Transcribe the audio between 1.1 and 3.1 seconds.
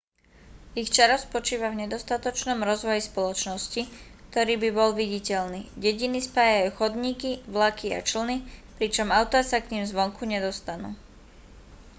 spočíva v nedostatočnom rozvoji